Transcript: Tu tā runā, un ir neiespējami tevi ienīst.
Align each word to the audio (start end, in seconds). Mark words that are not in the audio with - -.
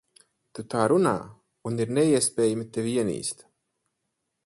Tu 0.59 0.63
tā 0.73 0.85
runā, 0.91 1.11
un 1.71 1.77
ir 1.85 1.93
neiespējami 1.99 2.69
tevi 2.79 2.97
ienīst. 3.03 3.49